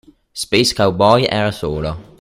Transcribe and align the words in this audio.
Space 0.33 0.73
Cowboy 0.73 1.27
era 1.29 1.51
solo. 1.51 1.95